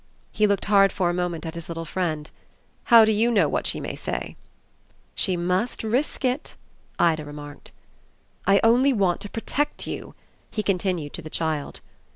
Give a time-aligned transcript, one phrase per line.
[0.31, 2.31] He looked hard for a moment at his little friend.
[2.85, 4.35] "How do you know what she may say?"
[5.13, 6.55] "She must risk it,"
[6.97, 7.71] Ida remarked.
[8.47, 10.15] "I only want to protect you,"
[10.49, 11.81] he continued to the child.